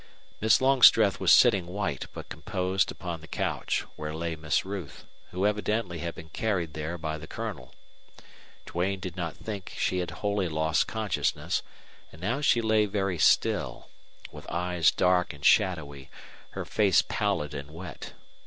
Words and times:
Miss 0.39 0.59
Longstreth 0.61 1.19
was 1.19 1.31
sitting 1.31 1.67
white 1.67 2.07
but 2.11 2.27
composed 2.27 2.89
upon 2.89 3.21
the 3.21 3.27
couch, 3.27 3.81
where 3.97 4.15
lay 4.15 4.35
Miss 4.35 4.65
Ruth, 4.65 5.05
who 5.29 5.45
evidently 5.45 5.99
had 5.99 6.15
been 6.15 6.29
carried 6.29 6.73
there 6.73 6.97
by 6.97 7.19
the 7.19 7.27
Colonel. 7.27 7.71
Duane 8.65 8.99
did 8.99 9.15
not 9.15 9.37
think 9.37 9.75
she 9.77 9.99
had 9.99 10.09
wholly 10.09 10.49
lost 10.49 10.87
consciousness, 10.87 11.61
and 12.11 12.19
now 12.19 12.41
she 12.41 12.61
lay 12.61 12.87
very 12.87 13.19
still, 13.19 13.89
with 14.31 14.49
eyes 14.49 14.89
dark 14.89 15.33
and 15.33 15.45
shadowy, 15.45 16.09
her 16.57 16.65
face 16.65 17.03
pallid 17.07 17.53
and 17.53 17.69
wet. 17.69 18.13